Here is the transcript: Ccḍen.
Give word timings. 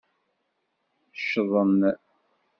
Ccḍen. 1.17 1.79